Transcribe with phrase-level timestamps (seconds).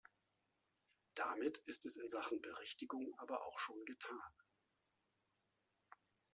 [1.13, 4.33] Damit ist es in Sachen Berichtigung aber auch schon getan.